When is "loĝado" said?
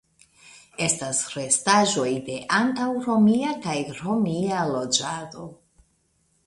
4.75-5.49